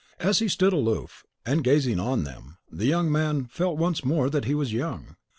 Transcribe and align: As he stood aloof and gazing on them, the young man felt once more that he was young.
As 0.19 0.39
he 0.39 0.47
stood 0.47 0.73
aloof 0.73 1.23
and 1.45 1.63
gazing 1.63 1.99
on 1.99 2.23
them, 2.23 2.57
the 2.71 2.87
young 2.87 3.11
man 3.11 3.45
felt 3.45 3.77
once 3.77 4.03
more 4.03 4.31
that 4.31 4.45
he 4.45 4.55
was 4.55 4.73
young. 4.73 5.15